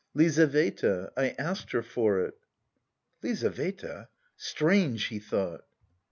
"Lizaveta, 0.15 1.11
I 1.15 1.35
asked 1.37 1.73
her 1.73 1.83
for 1.83 2.21
it." 2.21 2.33
"Lizaveta! 3.21 4.07
strange!" 4.35 5.09
he 5.09 5.19
thought. 5.19 5.63